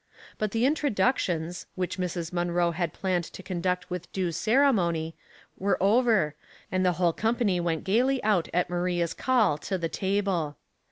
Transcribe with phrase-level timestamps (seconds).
[0.39, 2.33] But the introductions, which Mrs.
[2.33, 5.15] Munroe had planned to conduct with due ceremony,
[5.59, 6.33] were over,
[6.71, 10.57] and the whole company went gayly out at Maria's call to the table.